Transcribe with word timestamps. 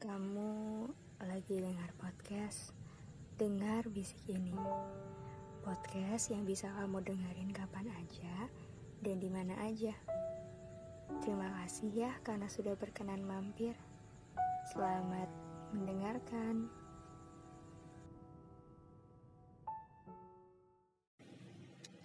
Kamu 0.00 0.88
lagi 1.20 1.60
dengar 1.60 1.92
podcast 2.00 2.72
Dengar 3.36 3.84
Bisik 3.84 4.32
Ini. 4.32 4.56
Podcast 5.60 6.32
yang 6.32 6.48
bisa 6.48 6.72
kamu 6.72 7.04
dengerin 7.04 7.52
kapan 7.52 7.84
aja 7.92 8.48
Dan 9.04 9.20
di 9.20 9.28
mana 9.28 9.60
aja. 9.60 9.92
Terima 11.20 11.52
kasih 11.52 11.92
ya 11.92 12.16
karena 12.24 12.48
sudah 12.48 12.80
berkenan 12.80 13.20
mampir. 13.28 13.76
Selamat 14.72 15.28
mendengarkan. 15.76 16.72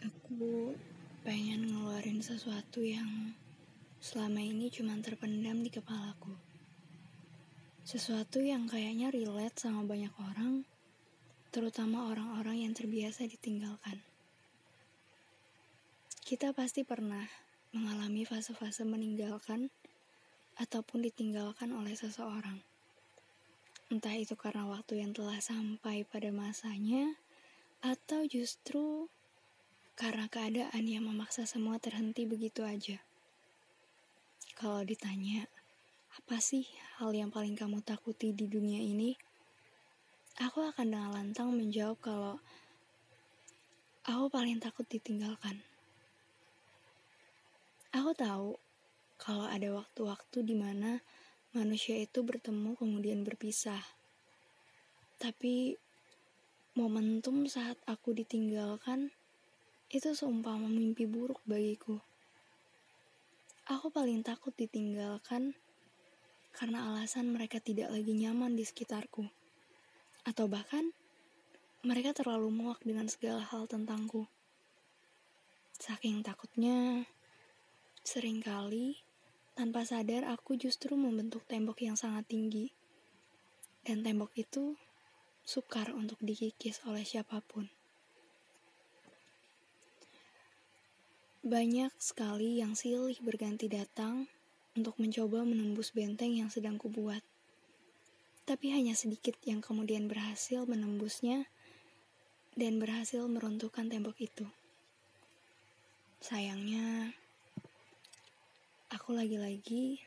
Aku 0.03 0.75
pengen 1.23 1.71
ngeluarin 1.71 2.19
sesuatu 2.19 2.83
yang 2.83 3.39
selama 4.03 4.43
ini 4.43 4.67
cuma 4.67 4.99
terpendam 4.99 5.63
di 5.63 5.71
kepalaku. 5.71 6.54
Sesuatu 7.85 8.41
yang 8.41 8.65
kayaknya 8.65 9.13
relate 9.13 9.61
sama 9.61 9.85
banyak 9.85 10.09
orang, 10.17 10.65
terutama 11.53 12.09
orang-orang 12.09 12.65
yang 12.65 12.73
terbiasa 12.73 13.29
ditinggalkan. 13.29 14.01
Kita 16.25 16.49
pasti 16.57 16.81
pernah 16.81 17.29
mengalami 17.77 18.25
fase-fase 18.25 18.89
meninggalkan 18.89 19.69
ataupun 20.57 21.05
ditinggalkan 21.05 21.77
oleh 21.77 21.93
seseorang. 21.93 22.57
Entah 23.93 24.17
itu 24.17 24.33
karena 24.33 24.65
waktu 24.65 25.05
yang 25.05 25.13
telah 25.13 25.37
sampai 25.37 26.09
pada 26.09 26.33
masanya, 26.33 27.21
atau 27.85 28.25
justru 28.25 29.13
karena 29.93 30.25
keadaan 30.25 30.89
yang 30.89 31.05
memaksa 31.05 31.45
semua 31.45 31.77
terhenti 31.77 32.25
begitu 32.25 32.65
aja. 32.65 32.97
Kalau 34.57 34.81
ditanya, 34.81 35.45
apa 36.15 36.39
sih 36.39 36.63
hal 36.95 37.11
yang 37.11 37.27
paling 37.27 37.59
kamu 37.59 37.83
takuti 37.83 38.31
di 38.31 38.47
dunia 38.47 38.79
ini? 38.79 39.19
Aku 40.39 40.63
akan 40.63 40.87
dengan 40.95 41.11
lantang 41.11 41.51
menjawab 41.51 41.99
kalau 41.99 42.39
aku 44.07 44.31
paling 44.31 44.63
takut 44.63 44.87
ditinggalkan. 44.87 45.59
Aku 47.91 48.15
tahu 48.15 48.55
kalau 49.19 49.43
ada 49.43 49.75
waktu-waktu 49.75 50.43
di 50.47 50.55
mana 50.55 51.03
manusia 51.51 51.99
itu 51.99 52.23
bertemu 52.23 52.79
kemudian 52.79 53.27
berpisah. 53.27 53.83
Tapi 55.19 55.75
momentum 56.79 57.43
saat 57.43 57.75
aku 57.83 58.15
ditinggalkan 58.15 59.11
itu 59.91 60.15
seumpama 60.15 60.71
mimpi 60.71 61.03
buruk 61.03 61.43
bagiku. 61.43 61.99
Aku 63.67 63.91
paling 63.91 64.23
takut 64.23 64.55
ditinggalkan 64.55 65.59
karena 66.55 66.87
alasan 66.87 67.35
mereka 67.35 67.59
tidak 67.59 67.91
lagi 67.91 68.15
nyaman 68.15 68.55
di 68.55 68.63
sekitarku. 68.63 69.27
Atau 70.23 70.47
bahkan, 70.47 70.95
mereka 71.83 72.15
terlalu 72.15 72.49
muak 72.49 72.79
dengan 72.87 73.11
segala 73.11 73.43
hal 73.43 73.67
tentangku. 73.67 74.25
Saking 75.75 76.23
takutnya, 76.23 77.03
sering 78.01 78.39
kali 78.39 79.03
tanpa 79.53 79.83
sadar 79.83 80.23
aku 80.31 80.55
justru 80.55 80.95
membentuk 80.95 81.43
tembok 81.43 81.83
yang 81.83 81.99
sangat 81.99 82.23
tinggi. 82.31 82.71
Dan 83.83 84.01
tembok 84.01 84.31
itu 84.39 84.79
sukar 85.45 85.93
untuk 85.93 86.17
dikikis 86.23 86.81
oleh 86.87 87.05
siapa 87.05 87.43
pun. 87.43 87.69
Banyak 91.45 91.93
sekali 92.01 92.57
yang 92.57 92.73
silih 92.73 93.21
berganti 93.21 93.69
datang 93.69 94.25
untuk 94.75 94.99
mencoba 94.99 95.47
menembus 95.47 95.95
benteng 95.95 96.35
yang 96.35 96.51
sedang 96.51 96.75
kubuat. 96.75 97.23
Tapi 98.45 98.75
hanya 98.75 98.93
sedikit 98.93 99.39
yang 99.47 99.63
kemudian 99.63 100.05
berhasil 100.05 100.67
menembusnya 100.67 101.49
dan 102.53 102.77
berhasil 102.77 103.25
meruntuhkan 103.25 103.89
tembok 103.89 104.19
itu. 104.21 104.45
Sayangnya, 106.21 107.15
aku 108.93 109.15
lagi-lagi 109.15 109.99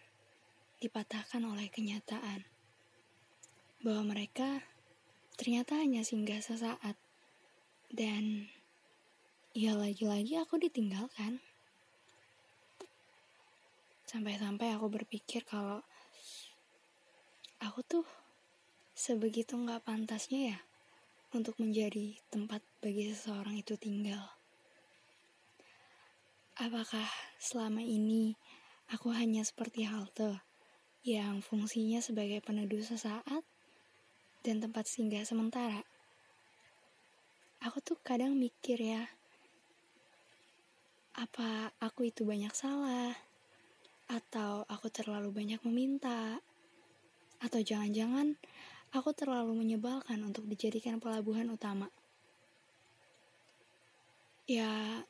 dipatahkan 0.78 1.42
oleh 1.42 1.66
kenyataan 1.72 2.46
bahwa 3.82 4.14
mereka 4.14 4.62
ternyata 5.38 5.78
hanya 5.78 6.02
singgah 6.02 6.42
sesaat 6.42 6.94
dan 7.94 8.50
ya 9.54 9.74
lagi-lagi 9.74 10.38
aku 10.38 10.58
ditinggalkan. 10.58 11.42
Sampai-sampai 14.08 14.72
aku 14.72 14.88
berpikir 14.88 15.44
kalau 15.44 15.84
aku 17.60 17.84
tuh 17.84 18.08
sebegitu 18.96 19.52
nggak 19.52 19.84
pantasnya 19.84 20.56
ya 20.56 20.58
untuk 21.36 21.60
menjadi 21.60 22.16
tempat 22.32 22.64
bagi 22.80 23.12
seseorang 23.12 23.60
itu 23.60 23.76
tinggal. 23.76 24.32
Apakah 26.56 27.04
selama 27.36 27.84
ini 27.84 28.32
aku 28.88 29.12
hanya 29.12 29.44
seperti 29.44 29.84
halte 29.84 30.40
yang 31.04 31.44
fungsinya 31.44 32.00
sebagai 32.00 32.40
peneduh 32.40 32.80
sesaat 32.80 33.44
dan 34.40 34.56
tempat 34.64 34.88
singgah 34.88 35.28
sementara? 35.28 35.84
Aku 37.60 37.84
tuh 37.84 38.00
kadang 38.00 38.40
mikir 38.40 38.80
ya, 38.80 39.04
apa 41.12 41.76
aku 41.76 42.08
itu 42.08 42.24
banyak 42.24 42.56
salah? 42.56 43.27
Atau 44.08 44.64
aku 44.66 44.88
terlalu 44.88 45.28
banyak 45.30 45.60
meminta? 45.68 46.40
Atau 47.44 47.60
jangan-jangan 47.60 48.40
aku 48.96 49.12
terlalu 49.12 49.52
menyebalkan 49.52 50.24
untuk 50.24 50.48
dijadikan 50.48 50.96
pelabuhan 50.98 51.52
utama? 51.52 51.92
Ya, 54.48 55.04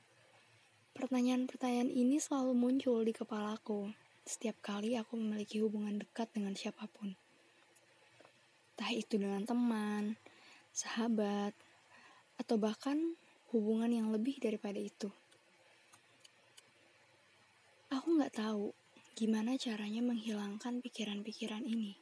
pertanyaan-pertanyaan 0.98 1.94
ini 1.94 2.18
selalu 2.18 2.58
muncul 2.58 3.06
di 3.06 3.14
kepalaku 3.14 3.94
setiap 4.28 4.60
kali 4.60 4.92
aku 4.92 5.16
memiliki 5.16 5.56
hubungan 5.64 6.04
dekat 6.04 6.28
dengan 6.36 6.52
siapa 6.52 6.84
pun. 6.84 7.16
Entah 8.76 8.92
itu 8.92 9.16
dengan 9.16 9.40
teman, 9.48 10.20
sahabat, 10.76 11.56
atau 12.36 12.60
bahkan 12.60 13.16
hubungan 13.56 13.88
yang 13.88 14.12
lebih 14.12 14.36
daripada 14.36 14.76
itu. 14.76 15.08
Aku 17.88 18.20
nggak 18.20 18.36
tahu 18.36 18.76
Gimana 19.18 19.58
caranya 19.58 19.98
menghilangkan 19.98 20.78
pikiran-pikiran 20.78 21.66
ini? 21.66 21.98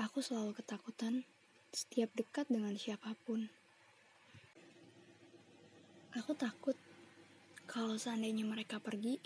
Aku 0.00 0.24
selalu 0.24 0.56
ketakutan 0.56 1.28
setiap 1.68 2.08
dekat 2.16 2.48
dengan 2.48 2.72
siapa 2.72 3.12
pun. 3.28 3.52
Aku 6.16 6.32
takut 6.32 6.72
kalau 7.68 8.00
seandainya 8.00 8.48
mereka 8.48 8.80
pergi, 8.80 9.20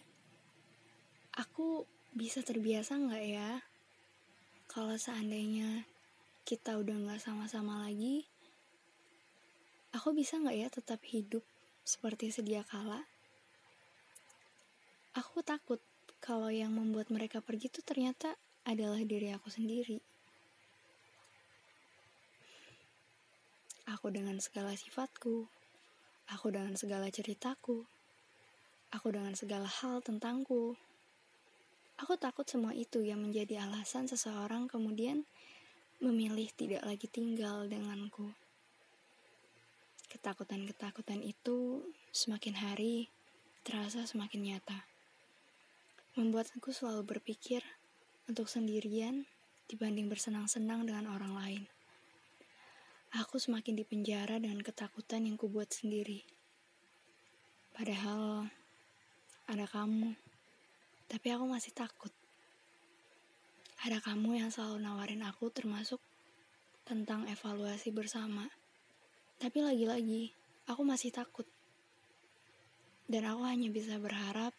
aku 1.31 1.87
bisa 2.11 2.43
terbiasa 2.43 2.99
nggak 2.99 3.23
ya? 3.23 3.63
Kalau 4.67 4.99
seandainya 4.99 5.87
kita 6.43 6.75
udah 6.75 7.07
nggak 7.07 7.23
sama-sama 7.23 7.87
lagi, 7.87 8.27
aku 9.95 10.11
bisa 10.11 10.43
nggak 10.43 10.59
ya 10.59 10.69
tetap 10.75 10.99
hidup 11.07 11.47
seperti 11.87 12.35
sedia 12.35 12.67
kala? 12.67 13.07
Aku 15.15 15.47
takut 15.47 15.79
kalau 16.21 16.49
yang 16.49 16.73
membuat 16.73 17.13
mereka 17.13 17.45
pergi 17.45 17.69
itu 17.69 17.81
ternyata 17.85 18.35
adalah 18.67 18.99
diri 19.05 19.31
aku 19.31 19.47
sendiri. 19.47 20.03
Aku 23.87 24.11
dengan 24.11 24.35
segala 24.43 24.75
sifatku, 24.75 25.47
aku 26.27 26.47
dengan 26.51 26.75
segala 26.75 27.07
ceritaku, 27.07 27.87
aku 28.91 29.07
dengan 29.15 29.39
segala 29.39 29.71
hal 29.71 30.03
tentangku. 30.03 30.75
Aku 31.97 32.19
takut 32.19 32.45
semua 32.45 32.75
itu 32.77 33.01
yang 33.07 33.23
menjadi 33.23 33.63
alasan 33.63 34.11
seseorang 34.11 34.69
kemudian 34.69 35.25
memilih 36.03 36.51
tidak 36.53 36.85
lagi 36.85 37.09
tinggal 37.09 37.71
denganku. 37.71 38.35
Ketakutan-ketakutan 40.11 41.23
itu 41.25 41.87
semakin 42.11 42.59
hari 42.59 43.09
terasa 43.65 44.05
semakin 44.05 44.43
nyata 44.55 44.96
membuat 46.17 46.49
aku 46.57 46.73
selalu 46.73 47.05
berpikir 47.05 47.61
untuk 48.25 48.49
sendirian 48.49 49.29
dibanding 49.69 50.09
bersenang-senang 50.09 50.89
dengan 50.89 51.13
orang 51.13 51.37
lain. 51.37 51.63
Aku 53.21 53.37
semakin 53.37 53.77
dipenjara 53.77 54.41
dengan 54.41 54.65
ketakutan 54.65 55.29
yang 55.29 55.37
kubuat 55.37 55.77
sendiri. 55.77 56.25
Padahal 57.77 58.49
ada 59.45 59.69
kamu, 59.69 60.17
tapi 61.05 61.27
aku 61.37 61.45
masih 61.45 61.77
takut. 61.77 62.11
Ada 63.85 64.01
kamu 64.01 64.41
yang 64.41 64.49
selalu 64.49 64.81
nawarin 64.81 65.21
aku 65.21 65.53
termasuk 65.53 66.01
tentang 66.89 67.29
evaluasi 67.29 67.93
bersama. 67.93 68.49
Tapi 69.37 69.61
lagi-lagi, 69.61 70.33
aku 70.65 70.81
masih 70.81 71.13
takut. 71.13 71.45
Dan 73.05 73.29
aku 73.29 73.45
hanya 73.45 73.69
bisa 73.69 74.01
berharap 74.01 74.57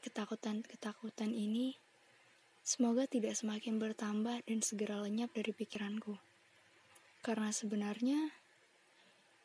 Ketakutan-ketakutan 0.00 1.32
ini 1.32 1.76
Semoga 2.60 3.08
tidak 3.08 3.34
semakin 3.34 3.80
bertambah 3.80 4.44
dan 4.44 4.60
segera 4.60 5.00
lenyap 5.00 5.32
dari 5.32 5.50
pikiranku. 5.56 6.20
Karena 7.24 7.48
sebenarnya 7.50 8.30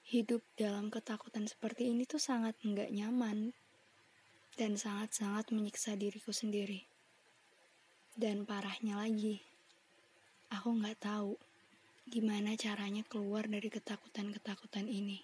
hidup 0.06 0.44
dalam 0.60 0.92
ketakutan 0.92 1.48
seperti 1.48 1.90
ini 1.90 2.04
tuh 2.04 2.20
sangat 2.20 2.60
nggak 2.62 2.92
nyaman 2.92 3.56
dan 4.60 4.76
sangat-sangat 4.76 5.50
menyiksa 5.56 5.96
diriku 5.96 6.36
sendiri. 6.36 6.86
Dan 8.14 8.44
parahnya 8.44 9.00
lagi, 9.00 9.40
aku 10.52 10.76
nggak 10.76 11.00
tahu 11.00 11.40
gimana 12.06 12.54
caranya 12.60 13.02
keluar 13.08 13.48
dari 13.48 13.72
ketakutan-ketakutan 13.72 14.92
ini. 14.92 15.24